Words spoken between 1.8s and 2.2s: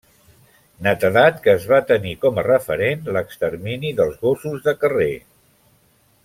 tenir